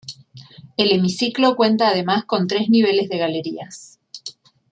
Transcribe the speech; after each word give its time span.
El 0.77 0.91
hemiciclo 0.93 1.55
cuenta 1.55 1.87
además 1.89 2.25
con 2.25 2.47
tres 2.47 2.71
niveles 2.71 3.07
de 3.07 3.19
galerías. 3.19 3.99